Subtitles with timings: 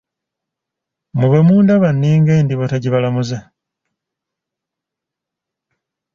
[1.15, 3.39] Mwe bwemundaba ninga endiboota gye balamuza?